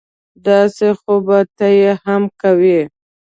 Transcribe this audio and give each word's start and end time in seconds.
داسې 0.45 0.87
خو 0.99 1.13
به 1.25 1.39
ته 1.57 1.67
یې 1.79 1.91
هم 2.05 2.23
کوې 2.41 2.81